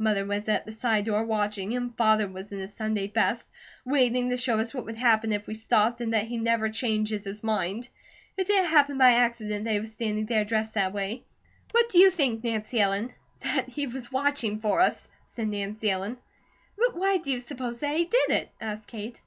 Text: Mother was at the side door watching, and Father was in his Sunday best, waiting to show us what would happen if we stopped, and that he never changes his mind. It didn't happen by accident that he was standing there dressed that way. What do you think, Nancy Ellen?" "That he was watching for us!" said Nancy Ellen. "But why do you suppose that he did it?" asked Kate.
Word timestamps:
Mother 0.00 0.24
was 0.26 0.48
at 0.48 0.66
the 0.66 0.72
side 0.72 1.04
door 1.04 1.22
watching, 1.24 1.76
and 1.76 1.96
Father 1.96 2.26
was 2.26 2.50
in 2.50 2.58
his 2.58 2.74
Sunday 2.74 3.06
best, 3.06 3.46
waiting 3.84 4.30
to 4.30 4.36
show 4.36 4.58
us 4.58 4.74
what 4.74 4.84
would 4.84 4.96
happen 4.96 5.30
if 5.30 5.46
we 5.46 5.54
stopped, 5.54 6.00
and 6.00 6.12
that 6.12 6.26
he 6.26 6.38
never 6.38 6.68
changes 6.70 7.24
his 7.24 7.44
mind. 7.44 7.88
It 8.36 8.48
didn't 8.48 8.70
happen 8.70 8.98
by 8.98 9.12
accident 9.12 9.64
that 9.64 9.70
he 9.70 9.78
was 9.78 9.92
standing 9.92 10.26
there 10.26 10.44
dressed 10.44 10.74
that 10.74 10.92
way. 10.92 11.22
What 11.70 11.88
do 11.88 12.00
you 12.00 12.10
think, 12.10 12.42
Nancy 12.42 12.80
Ellen?" 12.80 13.12
"That 13.44 13.68
he 13.68 13.86
was 13.86 14.10
watching 14.10 14.58
for 14.58 14.80
us!" 14.80 15.06
said 15.28 15.46
Nancy 15.46 15.88
Ellen. 15.88 16.18
"But 16.76 16.96
why 16.96 17.18
do 17.18 17.30
you 17.30 17.38
suppose 17.38 17.78
that 17.78 17.96
he 17.96 18.06
did 18.06 18.30
it?" 18.30 18.48
asked 18.60 18.88
Kate. 18.88 19.20